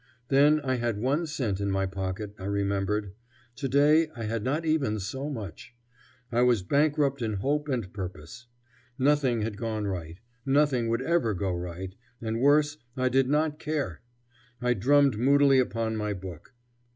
[0.29, 3.13] Then I had one cent in my pocket, I remembered.
[3.55, 5.75] Today I had not even so much.
[6.31, 8.47] I was bankrupt in hope and purpose.
[8.97, 14.01] Nothing had gone right; nothing would ever go right; and, worse, I did not care.
[14.59, 16.55] I drummed moodily upon my book.